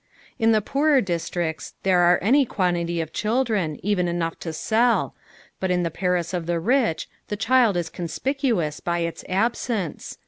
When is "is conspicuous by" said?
7.77-8.97